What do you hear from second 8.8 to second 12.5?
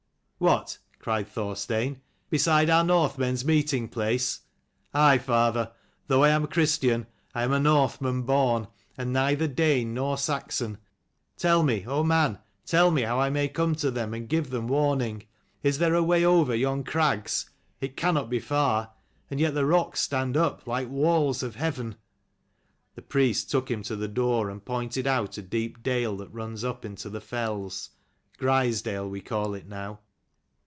and neither Dane nor Saxon. Tell me, oh man,